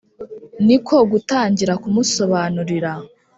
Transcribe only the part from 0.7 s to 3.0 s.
ko gutangira kumusobanurira.